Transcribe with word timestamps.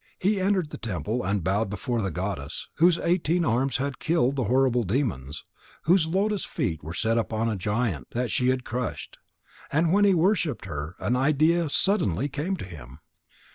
He 0.17 0.39
entered 0.39 0.71
the 0.71 0.79
temple 0.79 1.23
and 1.23 1.43
bowed 1.43 1.69
before 1.69 2.01
the 2.01 2.09
goddess 2.09 2.69
whose 2.77 2.97
eighteen 2.97 3.45
arms 3.45 3.77
had 3.77 3.99
killed 3.99 4.35
the 4.35 4.45
horrible 4.45 4.81
demons, 4.81 5.43
whose 5.83 6.07
lotus 6.07 6.43
feet 6.43 6.81
were 6.83 6.91
set 6.95 7.19
upon 7.19 7.47
a 7.49 7.55
giant 7.55 8.07
that 8.15 8.31
she 8.31 8.49
had 8.49 8.65
crushed. 8.65 9.19
And 9.71 9.93
when 9.93 10.03
he 10.03 10.09
had 10.09 10.17
worshipped 10.17 10.65
her, 10.65 10.95
an 10.97 11.15
idea 11.15 11.69
suddenly 11.69 12.27
came 12.29 12.57
to 12.57 12.65
him. 12.65 12.97